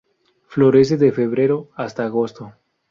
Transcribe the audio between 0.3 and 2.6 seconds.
Florece de febrero hasta agosto.